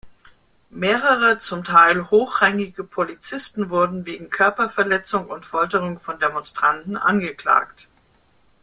Mehrere 0.73 1.37
zum 1.37 1.63
Teil 1.63 2.09
hochrangige 2.09 2.83
Polizisten 2.83 3.69
wurden 3.69 4.07
wegen 4.07 4.31
Körperverletzung 4.31 5.27
und 5.27 5.45
Folterung 5.45 5.99
von 5.99 6.19
Demonstranten 6.19 6.97
angeklagt. 6.97 7.87